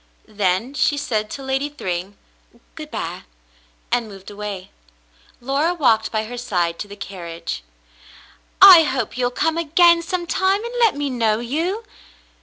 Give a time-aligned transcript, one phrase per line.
[0.25, 2.17] Then she said to Lady Thryng,
[2.73, 3.21] "Good by,"
[3.91, 4.71] and moved away.
[5.39, 7.63] Laura walked by her side to the carriage.
[8.59, 11.83] "I hope you'll come again sometime, and let me know you."